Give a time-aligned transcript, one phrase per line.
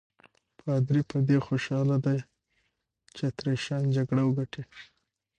[0.59, 2.19] پادري په دې خوشاله دی
[3.15, 4.63] چې اتریشیان جګړه وګټي.